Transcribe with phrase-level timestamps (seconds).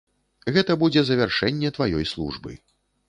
[0.55, 2.57] Гэта будзе завяршэнне тваёй службы.